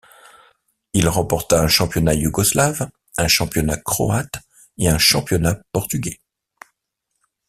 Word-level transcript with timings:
Il 0.93 1.07
remporta 1.07 1.61
un 1.61 1.67
championnat 1.67 2.15
yougoslave, 2.15 2.89
un 3.19 3.27
championnat 3.27 3.77
croate 3.77 4.33
et 4.79 4.87
un 4.89 4.97
championnat 4.97 5.59
portugais. 5.73 6.19